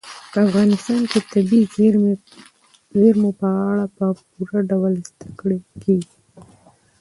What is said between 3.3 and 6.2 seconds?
په اړه په پوره ډول زده کړه کېږي.